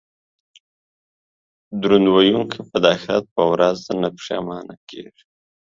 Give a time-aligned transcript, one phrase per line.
[1.81, 5.23] درود ویونکی به د اخرت په ورځ نه پښیمانه کیږي